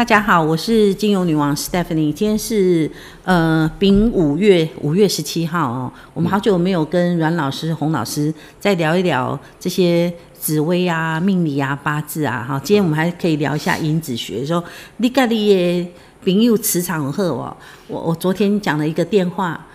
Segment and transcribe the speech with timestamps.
[0.00, 2.10] 大家好，我是精油女王 Stephanie。
[2.10, 2.90] 今天是
[3.22, 12.42] 呃丙五月五月十七号哦，我们好久没有跟阮老师、洪老师再聊一聊这些紫微啊、命理啊、八字啊。
[12.48, 14.42] 哈，今天我们还可以聊一下因子学。
[14.42, 14.64] 说
[14.96, 15.92] 你家里的
[16.24, 17.54] 朋友磁场很好哦。
[17.86, 19.66] 我我昨天讲了一个电话，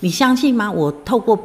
[0.00, 0.72] 你相信吗？
[0.72, 1.38] 我透过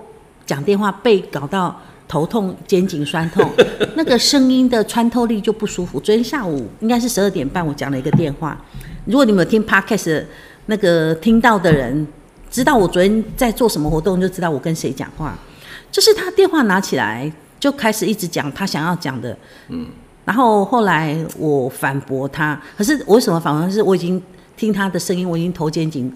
[0.46, 1.78] 讲电话被搞到。
[2.10, 3.48] 头痛、肩颈酸痛，
[3.96, 6.00] 那个声音的穿透力就不舒服。
[6.00, 8.60] 昨天下午应该是十二点半，我讲了一个电话。
[9.06, 10.26] 如果你们有听 Podcast
[10.66, 12.08] 那个听到的人，
[12.50, 15.38] 知道我昨天在做什么活动，就知道我跟谁讲话。
[15.92, 19.38] 就是他电话拿起来就开始一直讲他想要讲的，
[19.68, 19.86] 嗯，
[20.26, 23.70] 然后后来我反驳他，可是我为什么反驳？
[23.70, 24.20] 是我已经。
[24.60, 26.12] 听他的声音，我已经头肩颈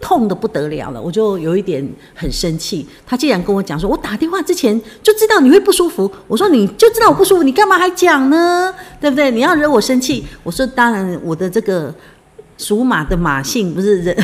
[0.00, 2.84] 痛得不得了了，我就有一点很生气。
[3.06, 6.10] 他竟然跟我讲说，我打电话之前就知道你会不舒服。
[6.26, 8.74] 我说你就知道我不舒服，你干嘛还讲呢？
[9.00, 9.30] 对不对？
[9.30, 10.26] 你要惹我生气。
[10.42, 11.94] 我说当然，我的这个
[12.58, 14.16] 属马的马性不是人，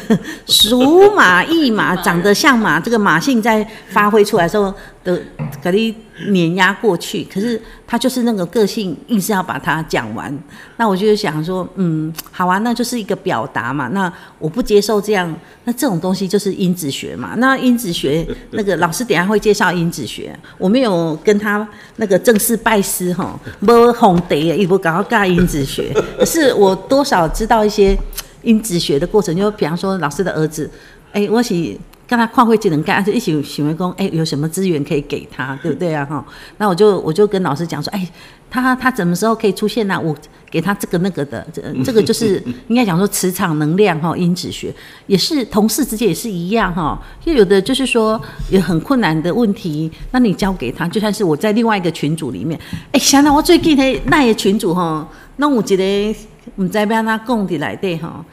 [0.46, 5.20] 属马一马长得像马，这个马性在发挥出来的时候的。
[5.62, 5.94] 可以
[6.30, 10.34] 碾压过去，可是他就是那个个性，硬是要把它讲完。
[10.78, 13.88] 那我就想说，嗯，好啊，那就是一个表达嘛。
[13.88, 15.30] 那我不接受这样，
[15.64, 17.34] 那这种东西就是因子学嘛。
[17.36, 27.94] 那因子学那个老师等下会介绍因子学，我没有跟他那个正式拜师哈，没红的也不搞搞因子学，可是我多少知道一些
[28.42, 29.36] 因子学的过程。
[29.36, 30.70] 就比方说，老师的儿子，
[31.12, 31.76] 哎、欸，我是。
[32.10, 36.04] 跟他跨会技能干，就一起请员工，哎，有什么资源可以给他， 对不对啊？
[36.04, 36.26] 哈，
[36.58, 38.10] 那我就我就跟老师讲说，哎，
[38.50, 40.00] 他他什么时候可以出现呢、啊？
[40.00, 40.12] 我
[40.50, 44.74] 给他这个那个的，这 这个就是应该讲说磁场能量哈，因子学
[45.06, 52.58] 也是同事之间也是一样哈，就有的就是说有很困难的问题，那你交给他，就算是我在另外一个群组里面，
[52.90, 56.12] 哎，想到我最近的那些群组哈，那我觉得
[56.56, 58.24] 我们在边他供的来对哈，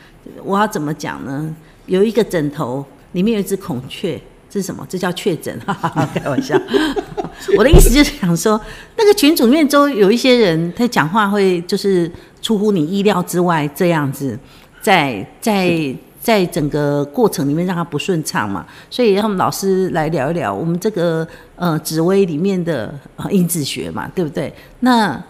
[0.43, 1.55] 我要怎么讲呢？
[1.85, 2.83] 有一个枕头。
[3.13, 4.19] 里面有一只孔雀，
[4.49, 4.85] 这是什么？
[4.89, 6.59] 这叫确诊， 哈哈，开玩笑。
[7.57, 8.59] 我的意思就是想说，
[8.97, 14.37] 那个群组里面都有一些人，他讲话会就是出乎你意料之外，这样子，
[14.81, 18.65] 在在在整个过程里面让他不顺畅嘛。
[18.89, 22.93] 所以让我们老师来聊一聊我们这个呃紫薇里面的
[23.29, 24.53] 因子学嘛，对不对？
[24.81, 25.21] 那。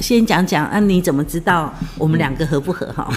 [0.00, 3.08] 先讲讲啊，你怎么知道我们两个合不合哈？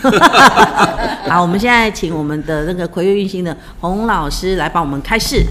[1.30, 5.46] 好，我们现在请我们的那个葵月运星的洪老师来帮我们开示。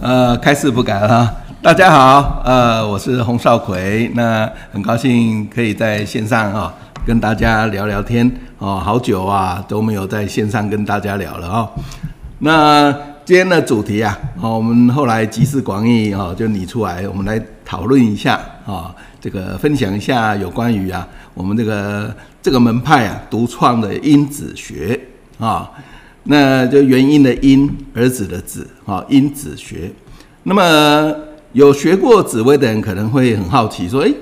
[0.00, 1.30] 呃，开示不敢啊。
[1.60, 6.72] 大家好，呃，我是洪少奎，那很高兴可以在线上啊
[7.06, 11.68] 跟大家聊聊天哦，好久啊都没有在线上跟大家聊了哦。
[12.40, 12.90] 那
[13.24, 18.92] 今天的主题啊，好，我们后来集思广益哦，就拟出来，我们来讨论一下啊。
[19.22, 22.12] 这个分享一下有关于啊，我们这个
[22.42, 24.98] 这个门派啊独创的因子学
[25.38, 25.70] 啊，
[26.24, 29.92] 那就元音的因，儿子的子啊，因子学。
[30.42, 31.14] 那么
[31.52, 34.12] 有学过紫微的人可能会很好奇，说：哎，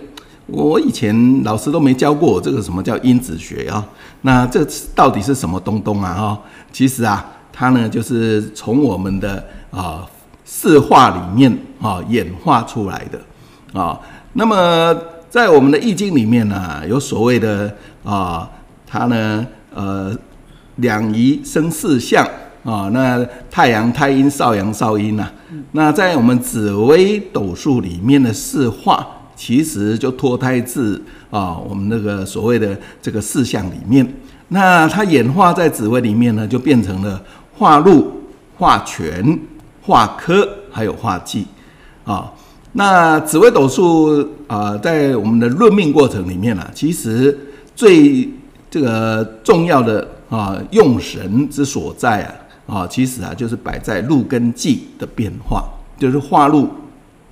[0.48, 3.82] 我以前老师都没教过我这个什么叫因子学啊？
[4.20, 4.62] 那这
[4.94, 6.12] 到底是什么东东啊？
[6.12, 6.38] 哈，
[6.70, 10.06] 其实啊，它呢就是从我们的啊
[10.44, 11.50] 四化里面
[11.80, 13.98] 啊演化出来的啊。
[14.34, 14.96] 那么，
[15.28, 17.74] 在我们的易经里面呢、有所谓的
[18.04, 18.48] 啊，
[18.86, 20.16] 它呢，呃，
[20.76, 22.24] 两仪生四象
[22.62, 25.32] 啊，那太阳太阴少阳少阴呐、啊。
[25.72, 29.04] 那在我们紫微斗数里面的四化，
[29.34, 34.06] 其实就脱胎自啊，我们那个所谓的这个四象里面。
[34.48, 37.20] 那它演化在紫微里面呢，就变成了
[37.58, 38.22] 化禄、
[38.56, 39.40] 化权、
[39.82, 41.46] 化科，还有化忌
[42.04, 42.32] 啊。
[42.72, 47.36] 那紫微斗数啊，在我们的论命过程里面呢、啊，其实
[47.74, 48.28] 最
[48.70, 52.34] 这个重要的啊用神之所在啊
[52.66, 55.64] 啊，其实啊就是摆在禄跟忌的变化，
[55.98, 56.68] 就是化禄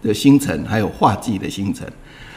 [0.03, 1.87] 的星辰，还有化忌的星辰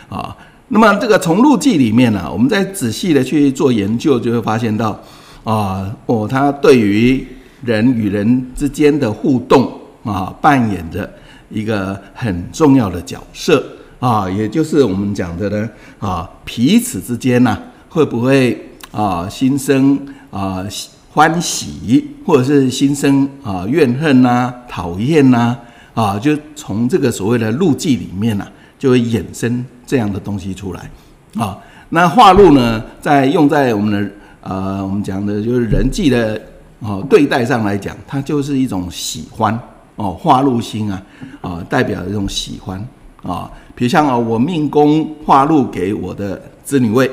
[0.07, 0.37] 啊。
[0.67, 4.99] 那么这个从禄忌里面呢、啊，我们再仔细的去做研究，就会发现到
[5.43, 7.25] 啊哦，它对于
[7.63, 9.71] 人与人之间的互动
[10.03, 11.11] 啊，扮演着。
[11.51, 13.63] 一个很重要的角色
[13.99, 15.69] 啊，也就是我们讲的呢
[15.99, 17.57] 啊，彼此之间呢、
[17.89, 19.99] 会不会啊心生
[20.31, 20.65] 啊
[21.11, 25.55] 欢喜，或者是心生啊怨恨呐、讨厌呐
[25.93, 28.47] 啊，就从这个所谓的禄忌里面呢、
[28.79, 30.89] 就会衍生这样的东西出来
[31.35, 31.57] 啊。
[31.89, 34.11] 那化禄呢，在用在我们的
[34.41, 36.41] 呃我们讲的就是人际的
[36.81, 39.59] 啊对待上来讲，它就是一种喜欢。
[40.01, 41.03] 哦，化禄星啊，
[41.41, 42.83] 啊，代表一种喜欢
[43.21, 47.09] 啊，比如像啊，我命宫化禄给我的子女位，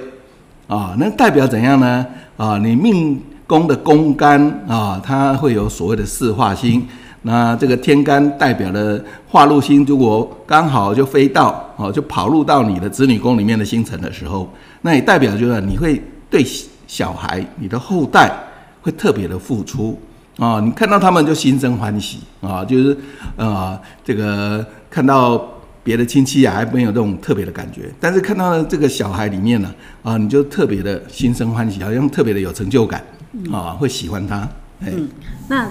[0.67, 2.07] 啊，那代表怎样呢？
[2.39, 6.83] 啊，你命宫的宫干啊，它会有所谓的四化星。
[7.21, 14.49] 那这个天干代表的化禄星，如果刚好就飞到哦，就跑入到你的子女宫里面的星辰的时候，
[14.81, 16.43] 那也代表就是你会对
[16.87, 18.33] 小孩、你的后代
[18.81, 20.01] 会特别的付出
[20.39, 20.61] 啊。
[20.61, 22.97] 你看到他们就心生欢喜啊，就是
[23.37, 25.47] 呃，这个看到
[25.85, 33.05] 别的亲戚啊，还没有这种特别的感觉，但是看到这个小孩里面呢啊，你就特别的心生欢喜，好像特别的有成就感
[33.53, 34.49] 啊，会喜欢他。
[34.81, 35.09] 嗯，
[35.49, 35.69] 那。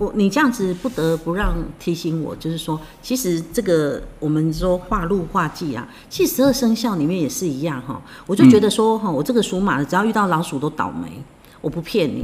[0.00, 8.00] 我你这样子不得不让提醒我，就是说，其实这个我们说化禄化忌啊，其实十二生肖里面也是一样哈。
[8.24, 11.20] 我就觉得说哈，我这个属马的，只要遇到老鼠都倒霉，
[11.60, 12.22] 我不骗你。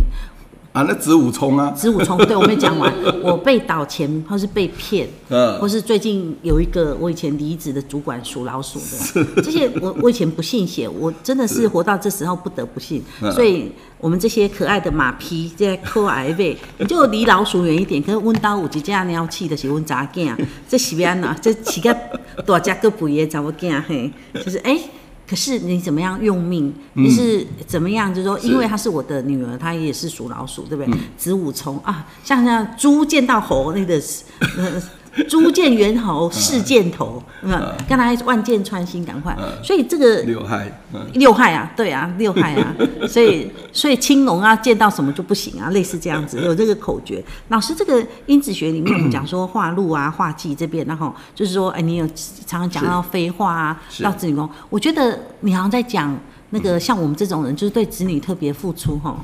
[0.74, 2.92] 啊，那子午冲啊，子午冲，对，我没讲完。
[3.22, 13.00] 我被倒钱，或是被骗，嗯，或是最近有一个我以前离职的主管属老鼠的，这些我我以前不信邪，我真的是活到这时候不得不信。
[13.32, 18.02] 所以，我们这些可爱的马匹，这些可爱的，你就离老鼠远一点。
[18.02, 20.36] 可是温刀五级这样鸟气的是温杂件，
[20.68, 21.36] 这是边呐？
[21.40, 21.96] 这起个
[22.44, 24.10] 大家个不也怎么讲嘿？
[24.44, 24.72] 就是哎。
[24.72, 24.90] 欸
[25.34, 26.72] 可是你怎么样用命？
[26.92, 28.14] 你是怎么样？
[28.14, 30.94] 就是说，因为她是我的女儿，她也是属老鼠，对不对？
[31.16, 34.00] 子午冲啊，像像猪见到猴那个。
[35.28, 40.80] 猪见猿猴，是箭头，嗯，刚才万箭穿心，赶快，所以这个六害，
[41.14, 42.74] 六害啊，对啊，六害啊，
[43.06, 47.22] 所以所以青龙啊，见到什么就不行啊，类似这样子，有这个口诀。
[47.48, 52.06] 老师，这个因子学里面我们讲说化禄啊、化忌这边，然后就是说，哎，你有
[52.46, 56.18] 常常讲到飞化啊，到子女宫，我觉得你好像在讲
[56.50, 59.16] 那个像我们这种人，就是对子女特别付出哈。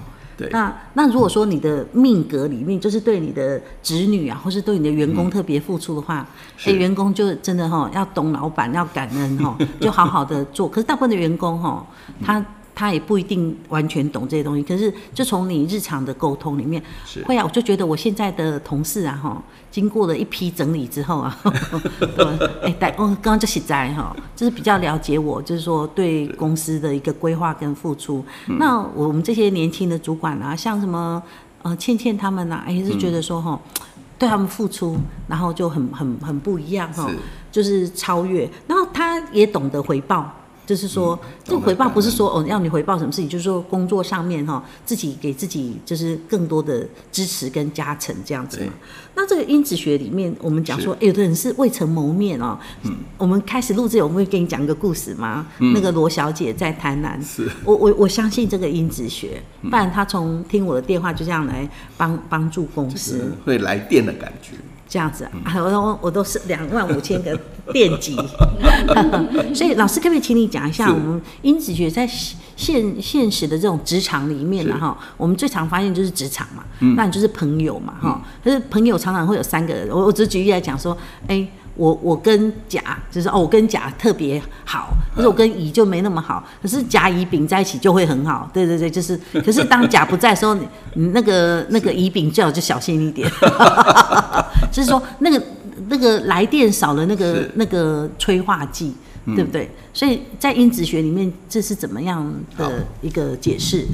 [0.51, 6.27] 那那如果说你的命格里面就是对你的子女啊，或是对你的员工特别付出的话，
[6.65, 10.69] 哎、嗯，员工就真的哈要懂老板，要感恩哈，就好好的做。
[10.69, 11.87] 可是大部分的员工哈，
[12.25, 12.45] 他。
[12.75, 16.83] 他也不一定完全懂这些东西，可是就从你日常的沟通里面，
[17.27, 21.39] 会啊，我就觉得我现在的同事啊，哈，经过了一批整理之后啊，
[22.63, 28.25] 哎，对，我刚刚就实在哈，就是比较了解我，就是说对公司的一个规划跟付出。
[28.59, 31.23] 那我们这些年轻的主管啊，像什么
[31.63, 33.61] 呃倩倩他们啊，哎，是觉得说哈，
[34.19, 34.97] 对他们付出，
[35.29, 37.11] 然后就很很很不一样哈，
[37.53, 40.33] 就是超越，然后他也懂得回报。
[40.71, 48.73] 就是说，这个回报不是说哦，要你回报什么事情，就是说工作上面哈，自己给自己就是更多的支持跟加成这样子嘛。
[49.17, 52.57] 那这个因子学里面，我们讲说，有的人是未曾谋面哦。
[52.85, 52.99] 嗯。
[53.19, 55.45] 我们开始录制，我们会给你讲一个故事吗？
[55.59, 55.73] 嗯。
[55.75, 57.21] 那个罗小姐在台南。
[57.21, 57.51] 是。
[57.65, 64.53] 我我我相信这个因子学，不然她从听我的电话就这样来帮帮助公司，会来电的感觉。
[64.91, 67.39] 这样子啊，我都我都是两万五千个
[67.73, 68.17] 电极，
[69.55, 72.05] 所以老师可不可以请你讲一下，我们因子学在
[72.57, 74.77] 现现实的这种职场里面呢？
[74.77, 76.65] 哈，我们最常发现就是职场嘛，
[76.97, 80.99] 那你就是朋友嘛，哈，可是朋友常常会有三个人，我我只举例来讲说，
[81.29, 81.47] 哎。
[81.77, 86.45] 我我跟甲就是哦，我跟甲特别好，可是我跟乙就没那么好。
[86.61, 89.19] 可是甲乙丙在一起就会很好，对对对，就是。
[89.43, 93.31] 可是当甲不在的时候，你你那个那个乙丙最好就小心一点。
[94.81, 95.43] 就是说那个
[95.89, 98.95] 那个来电少了那个那个催化剂，
[99.27, 99.71] 对不对？
[99.93, 103.85] 所以在因子学里面，这是怎么样的一个解释？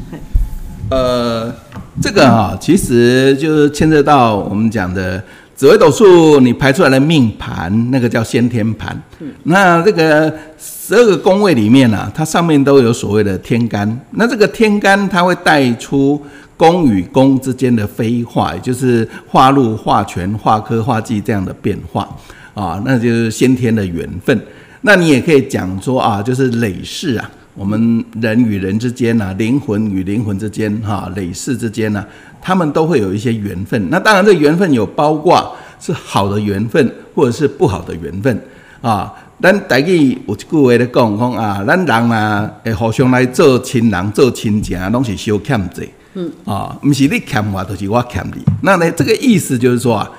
[0.91, 1.53] 呃，
[2.01, 5.23] 这个哈，其实就是牵涉到我们讲的。
[5.57, 8.95] 紫微斗数，你排出来的命盘，那个叫先天盘。
[9.21, 14.01] 嗯、那这个十二个宫位里面啊，它上面都有所谓的天干。
[14.11, 16.23] 那这个天干，它会带出
[16.57, 22.09] 宫与宫之间的非化，也就是化禄、化权、化科、化忌这样的变化
[22.55, 24.41] 啊，那就是先天的缘分。
[24.81, 32.07] 那你也可以讲说啊，就是累世啊，我们人与人之间啊，灵魂与灵魂之间哈、啊，累世之间呢、啊。
[32.41, 38.41] 他们都会有一些缘分，那当然这缘分有包括是好的缘分，或者是不好的缘分
[38.81, 39.13] 啊。
[39.43, 45.83] 咱大家有一句话咧讲讲啊，咱人啊，会互相来做亲人、做亲情，拢是相欠债。
[46.17, 48.43] 嗯啊，不是你欠我，就是我欠你。
[48.63, 50.11] 那呢，这个意思就是说啊。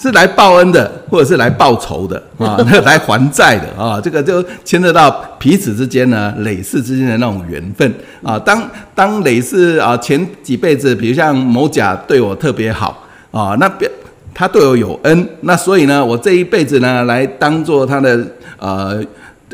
[0.00, 5.10] 是来报恩的，或者是来报仇的啊， 来还债的啊，这个就牵扯到
[5.40, 8.38] 彼此之间呢，累世之间的那种缘分啊。
[8.38, 8.62] 当
[8.94, 13.90] 当累世啊，前几辈子，比如像某甲对我特别好啊，那边
[14.32, 18.24] 他对我有恩，那所以呢，我这一辈子呢，来当做他的
[18.58, 19.04] 呃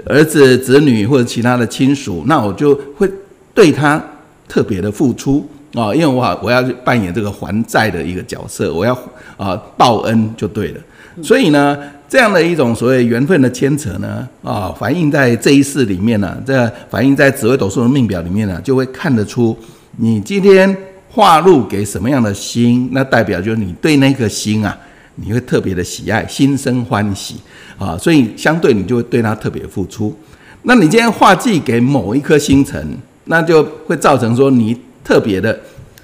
[0.05, 3.11] 儿子、子女或者其他的亲属，那我就会
[3.55, 3.99] 对他
[4.49, 5.49] 特别的付出。
[5.75, 8.97] 啊，因为我我要扮演这个还债的一个角色，我要
[9.37, 10.81] 啊报恩就对了。
[11.21, 11.77] 所以呢，
[12.09, 19.57] 这样的一种所谓缘分的牵扯呢，啊，反映在这一世里面呢、啊，这反映在紫微斗数的命表里面呢、就会看得出
[19.97, 20.77] 你今天
[21.11, 24.79] 化入给什么样的星，那代表就是你对那颗星啊，
[25.17, 27.35] 你会特别的喜爱，心生欢喜
[27.79, 30.17] 啊，所以相对你就会对它特别付出。
[30.63, 35.59] 那你今天化忌给某一颗星辰，那就会造成说你特别的，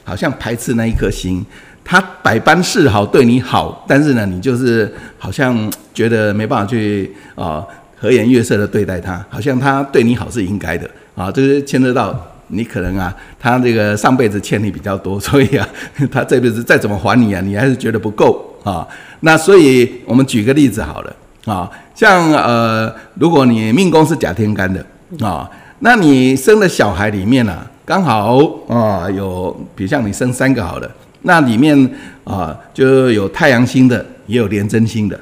[0.04, 1.44] 好像排斥那一颗星。
[1.82, 7.64] 他百般示好对你好，但是呢，你就是好像觉得没办法去啊
[7.98, 12.14] 和颜悦色的对待他，好像他对你好是应该的啊，就是牵扯到
[12.48, 15.68] 你可能啊，他这个上辈子欠你比较多，所以啊，
[16.12, 18.86] 他这辈子再怎么还你啊，你还是觉得不够啊。
[19.20, 24.84] 那所以我们举个例子好了啊，像呃，如果你命宫是甲天干的
[25.26, 25.50] 啊，
[25.80, 30.90] 那你生的小孩里面啊，刚好啊有，比如像你生三个好了。
[31.22, 31.90] 那里面
[32.25, 35.18] 啊，就有太阳星的，也有廉贞星的。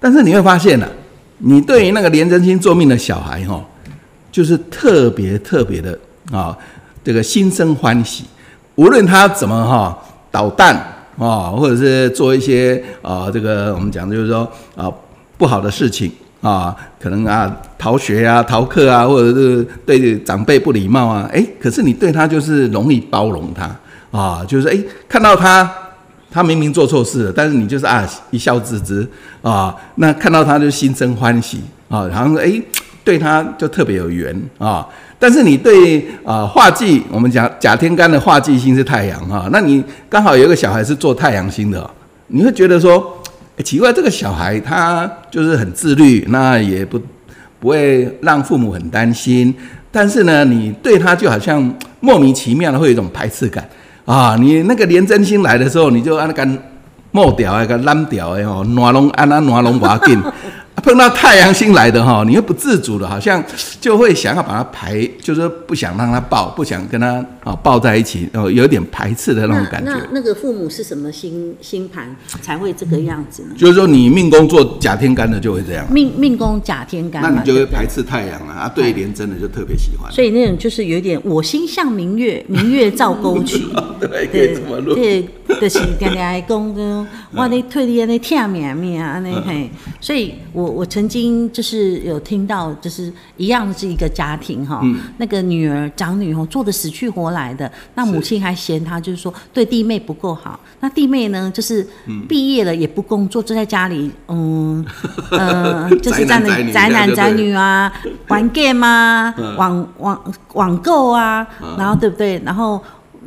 [0.00, 0.92] 但是你会发现呢、啊，
[1.38, 3.64] 你对于那个廉贞星坐命的小孩哈，
[4.30, 5.98] 就是特别特别的
[6.32, 6.56] 啊，
[7.04, 8.24] 这个心生欢喜。
[8.76, 9.98] 无论他怎么哈
[10.30, 10.76] 捣蛋
[11.18, 14.88] 啊，或者是做一些啊，这个我们讲就是说啊
[15.36, 16.10] 不好的事情
[16.48, 23.70] 啊，可能啊逃学啊、逃课啊，或者是对长辈不礼貌啊，哎，可是你对他就是容易包容他。
[24.10, 25.70] 啊，就是哎，看到他，
[26.30, 29.06] 他明明做错事了，但是你就是啊一笑置之
[29.42, 29.74] 啊。
[29.96, 32.50] 那看到他就心生欢喜啊，然后哎，
[33.04, 34.86] 对他就特别有缘啊。
[35.18, 41.90] 但是你对啊化忌，我们讲甲天干的化忌星是太阳啊，那你刚好有一个小孩是做太阳星的，
[42.28, 43.20] 你会觉得说，
[43.64, 47.00] 奇怪，这个小孩他就是很自律，那也不
[47.58, 49.54] 不会让父母很担心，
[49.90, 53.68] 但是呢，你对他就好像莫名其妙的会有一种排斥感。
[54.04, 56.48] 啊，你那个连真心来的时候，你就按那个
[57.10, 60.18] 磨掉那个烂掉的吼，暖龙按那暖龙瓦紧。
[60.82, 63.42] 碰到太阳星来的哈，你又不自主的，好像
[63.80, 69.90] 就会想要把它排，就是不想让他抱，不想跟他啊抱在一起，哦，有点排斥的那种感觉。
[69.90, 73.48] 那那，那个父母是什么星星盘才会这个样子呢？
[73.56, 75.84] 就是说你命宫做甲天干的就会这样。
[75.92, 78.72] 命命宫甲天干，那你就会排斥太阳了啊。
[78.72, 80.12] 对联真的就特别喜欢。
[80.12, 83.66] 所以那种就是有点我心向明月， 明月照沟渠。
[83.98, 84.94] 对，可以这么录。
[84.94, 85.28] 对，
[85.60, 89.68] 就是跟人家讲，我那退的那天命命啊，那嘿，
[90.00, 90.67] 所以我。
[90.70, 101.86] 我曾经就是有听到，就是一样是一个家庭哈，嗯、那个女儿长女哦做的死去活来的，那母亲还嫌她就是说对弟妹不够好，那弟妹呢就是
[102.28, 104.84] 毕业了也不工作，就在家里嗯
[105.30, 107.92] 呃 就是在那宅男宅女啊
[108.28, 111.46] 玩 game 啊网网网购啊，
[111.76, 112.40] 然后对不对？
[112.44, 112.80] 然后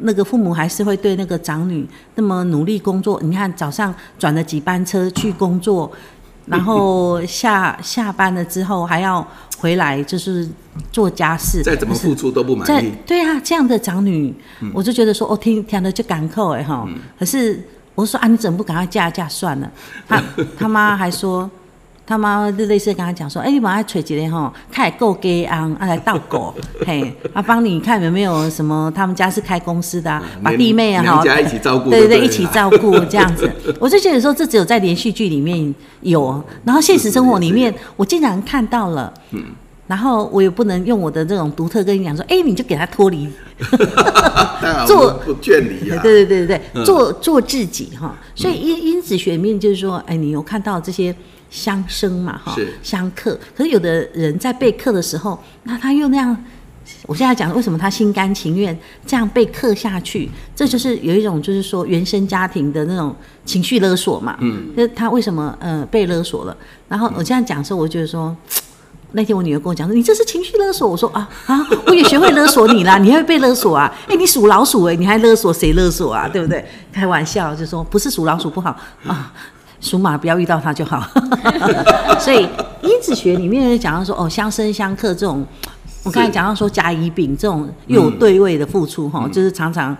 [0.04, 5.92] 那个父母还是会对那个长女那么努力工作，你看早上转了几班车去工作。
[6.46, 9.26] 然后下下班了之后还要
[9.58, 10.50] 回来，就是
[10.92, 11.62] 做家事。
[11.64, 12.92] 再怎么付出都不满意。
[13.06, 16.86] 对啊，这样的长女，嗯、我就觉得说，哦，听听的就感慨哎哈。
[16.88, 17.62] 嗯、可是
[17.96, 19.72] 我说啊，你怎么不赶快嫁嫁算了？
[20.08, 20.24] 他
[20.58, 21.50] 他妈还说。
[22.12, 26.54] 他妈就类似跟他讲说：“哎、欸，你把他娶进来吼，他也够给昂，啊来倒狗，
[26.86, 28.92] 嘿，啊帮你看有没有什么？
[28.94, 33.50] 他们家是开公司的、啊，把弟妹啊哈，一起照顾，对对对，一起照顾这样子。
[33.80, 39.14] 我就觉得说，这只有在连续剧里面有，然后现实生活里面，我竟然看到了。
[39.32, 39.46] 嗯，
[39.88, 43.30] 然后我也不能用我的这种独特跟你讲说，哎、欸，你就给他脱离，
[44.86, 45.98] 做不劝离呀。
[46.04, 48.14] 对对对对对，做做自己哈。
[48.36, 51.16] 所以因因子学面就是说，哎、欸，你有看到这些。
[51.52, 53.40] 相生嘛，哈，相克。
[53.56, 56.36] 可是有的人在被克的时候，那他又那样。
[57.06, 63.16] 我现在讲为什么他心甘情愿这样被克下去，这就是有一种就是说原生家庭的那种
[63.46, 64.36] 情绪勒索嘛。
[64.42, 64.76] 嗯。
[64.76, 66.58] 就是他为什么呃被勒索了？
[66.90, 68.36] 然后我这样讲的时候，我就觉得说，
[69.12, 70.90] 那天我女儿跟我讲说，你这是情绪勒索。
[70.90, 73.94] 我说啊啊，我也学会勒索你啦，你还会被勒索啊？
[74.10, 76.28] 哎，你属老鼠哎，你还勒索谁勒索啊？
[76.28, 76.66] 对不对？
[76.92, 79.32] 开玩笑就说不是属老鼠不好啊。
[79.82, 81.02] 属马不要遇到他就好，
[82.22, 82.48] 所以
[82.84, 85.44] 因子学里面讲到说哦，相生相克这种，
[86.04, 89.98] 我刚才讲到说甲乙丙这种又有对位的付出哈，嗯、就是常常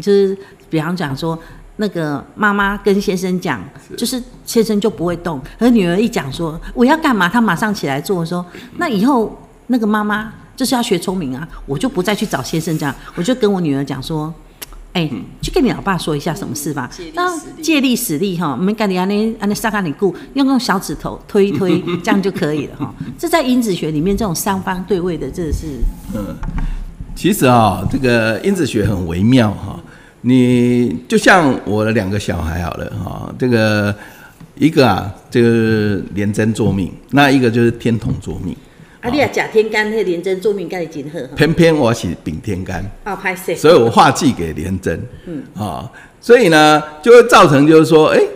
[0.00, 0.36] 就是
[0.68, 1.38] 比方讲说
[1.76, 3.62] 那个妈妈跟先生讲，
[3.96, 8.44] 就是先生就不会动，而女儿一讲说我要干嘛，他马上起来做，说
[8.78, 14.34] 那以后那个妈妈就是要学聪明啊，我就不再去找先生这样，我就跟我女儿讲说。
[14.92, 15.08] 哎，
[15.40, 16.90] 去跟你老爸说一下什么事吧。
[17.14, 22.94] 那借力使力哈，我们赶紧安尼安尼撒开你顾，用用小指头推一推， 这样就可以了哈。
[23.16, 25.66] 这在因子学里面，这种三方对位的，这是
[26.12, 26.34] 嗯，
[27.14, 29.78] 其实啊，这个因子学很微妙哈。
[30.22, 33.94] 你就像我的两个小孩好了哈，这个
[34.56, 38.56] 一个啊，这个廉贞坐命，那一个就是天同坐命。
[39.00, 41.18] 啊，你啊，甲天干那廉贞坐命，跟你真好。
[41.34, 43.54] 偏偏我是丙天干，哦，拍谢。
[43.54, 45.00] 所以我化忌给廉贞。
[45.26, 45.90] 嗯，啊、哦，
[46.20, 48.28] 所以呢，就会造成就是说，哎、欸，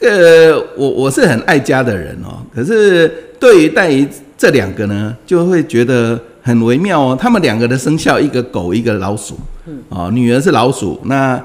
[0.00, 3.06] 这个我我是很爱家的人哦，可是
[3.38, 4.08] 对于带于
[4.38, 7.18] 这两个呢，就会觉得很微妙哦。
[7.20, 9.38] 他们两个的生肖，一个狗，一个老鼠。
[9.66, 11.38] 嗯，哦，女儿是老鼠，那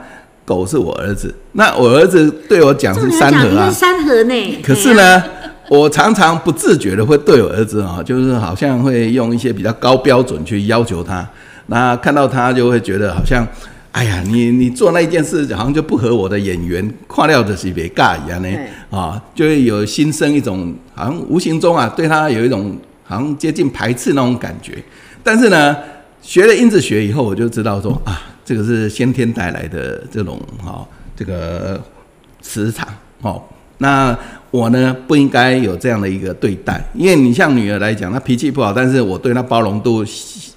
[0.46, 4.60] 狗是我儿子，那我儿子对我讲是三合啊，三合呢。
[4.64, 5.24] 可是呢。
[5.70, 11.28] 我常常不自觉的会对我儿子啊，就是好像会用一些比较高标准去要求他。
[11.66, 13.46] 那看到他就会觉得好像，
[13.92, 18.50] 哎呀，你你做那一件事好像就不合我的眼缘，看了就是别尬一样呢
[18.90, 24.82] 啊，就会有心生一种好像无形中啊对他有一种好像接近排斥那种感觉。
[25.22, 25.76] 但是呢，
[26.22, 31.78] 学了因子学以后，我就知道说啊，这个是先天带来的这种哈这个
[32.42, 32.88] 磁场
[33.22, 33.44] 哦。
[33.80, 34.18] 那
[34.50, 40.04] 我呢，不应该有这样的一个对待，因为你像女儿来讲，她脾气不好，但是我对她包容度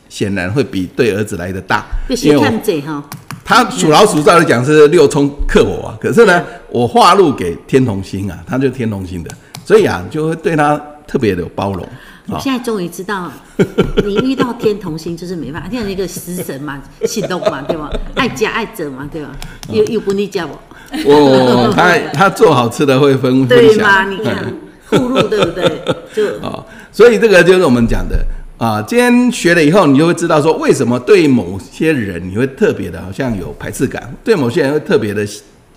[0.09, 1.85] 显然会比对儿子来的大。
[2.23, 2.61] 因为
[3.45, 9.31] 他属老鼠，照理讲是六冲克我啊，可是呢，我化禄给天同星啊，他就天同星的，
[9.65, 11.85] 所以啊，就会对他特别的有包容。
[12.29, 13.29] 我现在终于知道，
[14.05, 17.91] 你遇到天同星就是没办法，像一个食神嘛，行动嘛，对吧？
[18.15, 19.33] 爱家爱者嘛，对吧？
[19.73, 20.57] 又又不逆家我。
[21.07, 24.05] 哦， 他他做好吃的会分分享，对吗？
[24.09, 24.53] 你看，
[24.89, 25.83] 互入对不对？
[26.13, 28.19] 就哦，所以这个就是我们讲的
[28.59, 28.83] 啊。
[28.83, 35.25] 今天学了以后，你就会知道说，为什么对某些人你会特别的，好像有排斥感；对某些人会特别的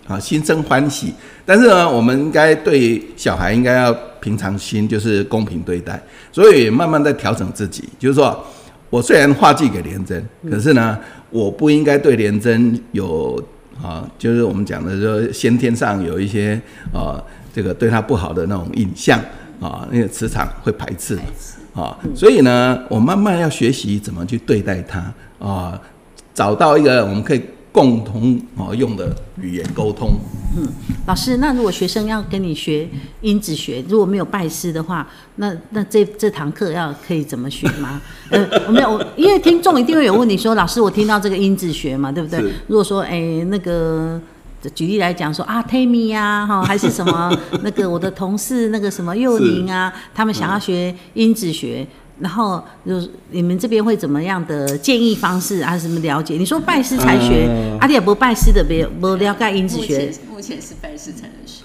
[0.07, 1.13] 啊心生欢喜。
[1.45, 6.01] 但是呢，我们应该对小孩应该要平常心，就是公平对待。
[6.31, 8.43] 所以慢慢在调整自己，就是说
[8.89, 10.97] 我虽然画技给连真，可是呢，
[11.29, 13.39] 我不应该对连真有。
[13.81, 16.61] 啊，就是我们讲的说，先天上有一些
[16.93, 19.19] 啊，这个对他不好的那种印象
[19.59, 21.17] 啊，那个磁场会排斥
[21.73, 25.79] 啊，所以呢，我慢慢要学习怎么去对待他啊，
[26.33, 27.41] 找到一个我们可以。
[27.73, 30.11] 共同啊用的语言沟通。
[30.55, 30.67] 嗯，
[31.07, 32.87] 老师，那如果学生要跟你学
[33.21, 37.99] 音子学，如果没有拜师的话，那那这这堂课要可以怎么学吗？
[38.29, 42.39] 呃，我没有，因为听众一定会有问你说，老师，我听到这个音子学嘛，对不对？
[42.67, 44.21] 如果说哎、欸、那个
[44.75, 51.87] 举例来讲说啊，Tammy 呀，哈，还是什么 那个我的同事那个什么幼宁啊，他们想要学音子学。
[52.19, 56.35] 然后就是你们这边会怎么样的建议方式还是什么了解？
[56.35, 60.35] 你说拜师才学，呃、阿弟也不拜师的，别不了解因子学目。
[60.35, 61.63] 目前是拜师才能学。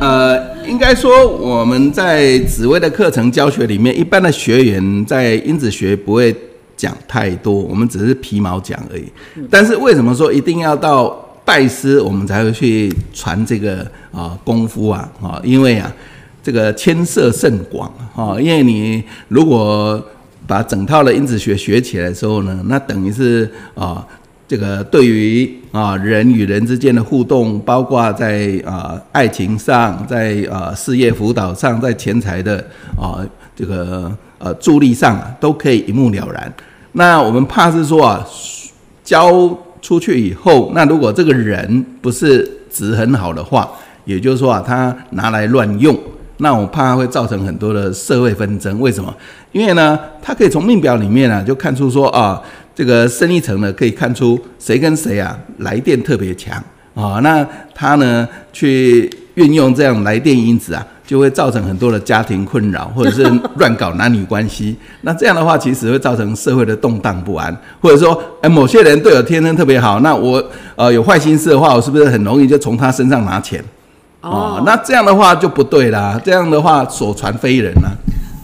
[0.00, 6.34] 呃，应该说我们在紫微的课程教学里面，一般的学员在因子学不会
[6.76, 9.06] 讲太多，我们只是皮毛讲而已。
[9.50, 11.08] 但是为什么说一定要到
[11.44, 13.80] 拜师，我们才会去传这个
[14.12, 15.40] 啊、呃、功夫啊啊？
[15.42, 15.92] 因为啊。
[16.46, 20.00] 这个牵涉甚广啊，因为你如果
[20.46, 24.06] 把整套的因子学学起来的时候呢，那等于是啊，
[24.46, 32.64] 这个对于啊人与人之间的互动，包括在啊爱情上，在啊事业辅导上，在钱财的
[32.96, 36.54] 啊这个呃助力上，都可以一目了然。
[36.92, 38.24] 那我们怕是说啊，
[39.02, 39.32] 教
[39.82, 43.68] 出去以后，那如果这个人不是值很好的话，
[44.04, 45.98] 也就是说啊，他拿来乱用。
[46.38, 49.14] 那我怕会造成很多的社会纷争，为什么？
[49.52, 52.40] 因为呢，他可以从命表里面啊，就看出说啊，
[52.74, 56.62] 这个生意层呢，可以看出谁跟谁啊来电特别强
[56.94, 63.22] 啊，那他呢去运用这样来电因子啊，就会造成很多的家庭困扰，或者是
[63.56, 64.76] 乱搞男女关系。
[65.02, 70.42] 那这样的话，其实会造成社会的动荡不安，或者说，哎，某些人对我天生特别好，那我
[70.74, 73.62] 呃有坏心思的话，我是不是很容易就从他身上拿钱？
[74.22, 76.20] 哦，那这样的话就不对啦。
[76.24, 77.92] 这样的话，所传非人啦。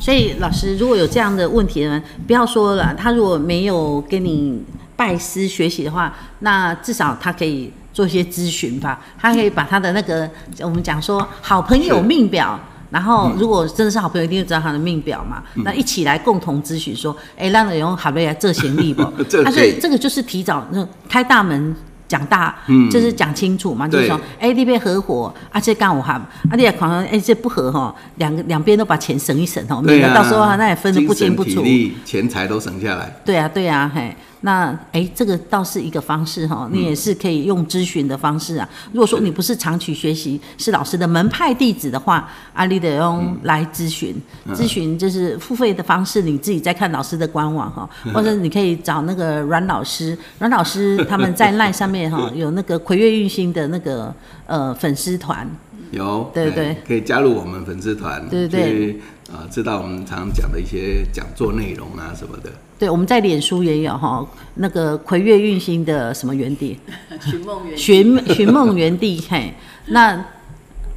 [0.00, 2.94] 所以老师，如果有这样的问题的人，不要说了。
[2.94, 4.62] 他如果没有跟你
[4.96, 9.00] 拜师学习的话，那至少他可以做一些咨询吧。
[9.18, 10.28] 他可以把他的那个
[10.60, 12.58] 我们讲说好朋友命表，
[12.90, 15.42] 然后如果真的是好朋友，一定会知道他的命表嘛。
[15.64, 19.02] 那一起来共同咨询说，哎，让人用好朋友这行力不？
[19.44, 21.74] 他说这个就是提早那开大门。
[22.12, 26.12] 讲大，嗯，就是讲清楚嘛，就是说，哎，那边合伙，啊，这干我哈，
[26.50, 31.64] 啊，你也可能，哎，这不合哈，两个两边都把钱省一省哦，免得到时候那也分得不清不楚，
[32.04, 33.16] 钱财都省下来。
[33.24, 34.14] 对啊，对啊，嘿。
[34.42, 38.68] 那哎，这个倒是一个方式哈，你也是可以用咨询的方式啊。
[38.92, 44.14] 如果说你不是长期学习，是老师的门派弟子的话，阿里得用来咨询，
[44.48, 54.14] 咨询就是付费的方式，你自己再看老师的官网哈，或者你可以找那个阮老师，阮老师他们在 LINE 上面哈 有那个魁月运星的那个
[54.46, 55.48] 呃粉丝团。
[55.92, 56.70] 有，对对。
[56.70, 58.60] 哎可以加入我们粉丝团，对对。
[58.62, 59.00] 对去
[59.32, 62.50] 啊、呃，知道我们常讲的一些讲座内容啊什么的。
[62.78, 64.26] 对，我们在脸书也有哈，
[64.56, 66.78] 那个葵月运星的什么园地，
[67.20, 69.54] 寻梦园，寻寻梦园地， 嘿，
[69.86, 70.22] 那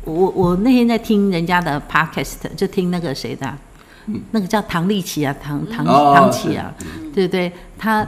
[0.03, 3.57] 我我那天在听人家的 podcast，就听那个谁的、啊，
[4.07, 7.51] 嗯、那个叫唐立淇啊，唐唐、哦、唐琪啊，嗯、对不对？
[7.77, 8.05] 他。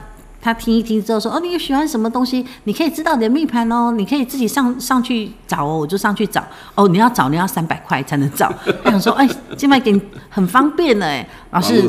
[0.47, 2.45] 他听一听之后说：“哦，你喜欢什么东西？
[2.63, 6.41] 你可以知道你的命盘哦，你可以自己上上去找哦，我就上去找
[6.73, 6.87] 哦。
[6.87, 8.49] 你要找，你要三百块才能找。
[8.81, 11.81] 他想说，哎，现在给你很方便呢，哎，老师，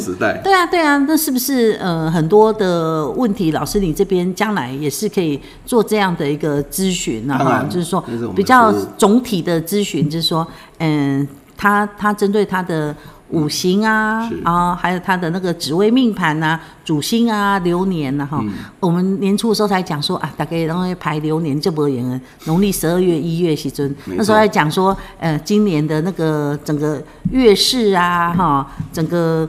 [0.42, 3.52] 对啊，对啊，那是不是呃很多的问题？
[3.52, 10.44] 老师，你这边将来也是可以做这样的一个咨询啊，哈，就是说比较总体的咨询，就是说，
[10.78, 12.92] 嗯，他他针对他的。”
[13.30, 18.42] 五行啊，啊，还有他的那个紫微命盘啊，主星啊，流年呐，哈。
[18.80, 22.18] 我们年初的时候才讲说啊，大概然后排流年就不严了。
[22.46, 29.48] 农历十二月一月时阵，那时候还讲说，呃，今年的那个整个月事啊，哈，整个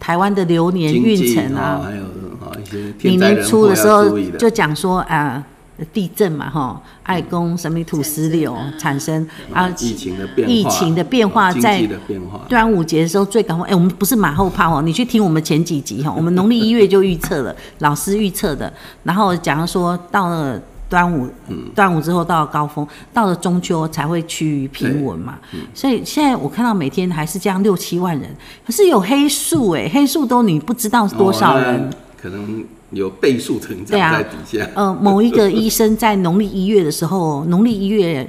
[0.00, 2.02] 台湾的流年运程啊，还有
[2.40, 4.30] 啊一些天灾人祸要注意的。
[4.30, 5.44] 年初的时候就讲说啊。
[5.92, 11.82] 地震嘛，哈，爱宫什么土石流产生啊，疫情的变化，疫情的变化在
[12.48, 13.64] 端午节的时候最高峰。
[13.66, 18.72] 哎，我们不是马后炮哦，你去听我们前几集哈，我们农历一月就预测了，老师预测的。
[19.02, 21.28] 然后假如说到了端午，
[21.74, 25.38] 端午之后到了高峰，到了中秋才会趋于平稳嘛。
[25.72, 28.28] 所以现在我看到每天还是这样六七万人，
[28.66, 31.90] 可是有黑数哎，黑数都你不知道是多少人，
[32.20, 32.64] 可能。
[32.90, 34.64] 有倍数成长在底下。
[34.74, 38.28] 啊、呃，某一个医生在农历一月的时候， 农历一月，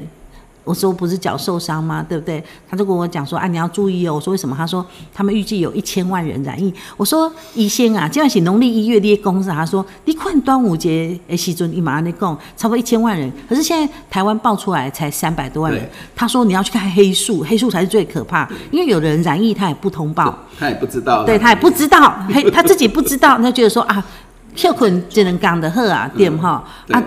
[0.63, 2.05] 我说不是脚受伤吗？
[2.07, 2.43] 对不对？
[2.69, 4.13] 他就跟我讲说，啊，你要注意哦。
[4.13, 4.55] 我说为什么？
[4.55, 6.71] 他说他们预计有一千万人染疫。
[6.95, 13.29] 我说医生啊，这样写农历一月的公司，他说你看端午节诶，西尊你马上你讲，差不多一千万人。
[13.49, 15.89] 可是现在台湾报出来才三百多万人。
[16.15, 24.05] 他说你要去看黑数，黑数才是最可怕，因为有的人染疫他也不通报，他也不知道，对他也不知道，嘿，他自己不知道，他觉得说啊。
[24.55, 27.03] 秀坤只能讲的好啊，对哈啊，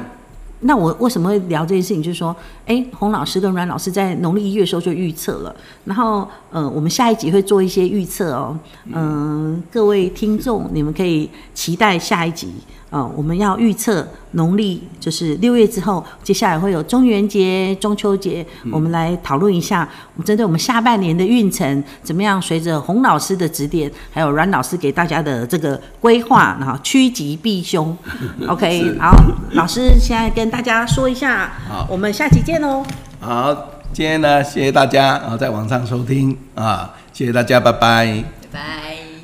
[0.60, 2.02] 那我为什么会聊这件事情？
[2.02, 2.34] 就是说，
[2.66, 5.54] 哎、欸，洪老师跟阮老师在农历一月的时候就预测了，
[5.84, 12.52] 然后，呃，我们下一集会做一些预测哦，嗯、呃，各位听众，你们可以期待下一集。
[12.94, 22.40] 哦，我们要预测农历就是六月之后，接下来会有中元节、中秋节，嗯、我们来讨论一下，我们针对我们下半年的运程怎么样？
[22.40, 27.96] 随着洪老师的指点，还有阮老师给大家的这个规划，然后趋吉避凶。
[28.46, 29.12] OK，好，
[29.54, 32.86] 老师现在跟大家说一下，好，我们下期见喽。
[33.18, 33.52] 好，
[33.92, 38.60] 今天呢，谢谢大家啊，在网上收听啊，谢谢大家，拜拜，拜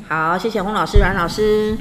[0.08, 0.16] 拜。
[0.16, 1.78] 好，谢谢洪老师、阮老师。